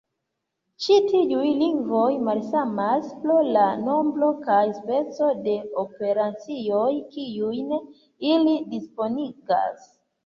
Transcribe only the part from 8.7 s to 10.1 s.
disponigas.